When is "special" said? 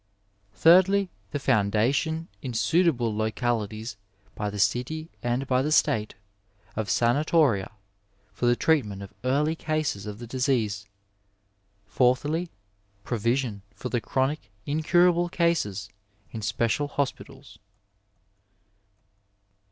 16.41-16.87